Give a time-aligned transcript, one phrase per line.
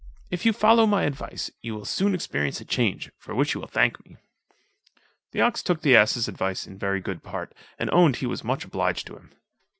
[0.31, 3.67] If you follow my advice, you will soon experience a change, for which you will
[3.67, 4.17] thank me."
[5.29, 8.65] The ox took the ass's advice in very good part, and owned he was much
[8.65, 9.31] obliged to him.